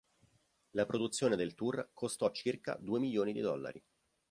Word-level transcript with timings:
La 0.71 0.87
produzione 0.87 1.35
del 1.35 1.53
tour 1.53 1.91
costò 1.93 2.31
circa 2.31 2.75
due 2.81 2.97
milioni 2.97 3.33
di 3.33 3.39
dollari. 3.39 3.83